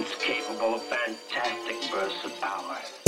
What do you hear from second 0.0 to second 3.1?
It's capable of fantastic bursts of power.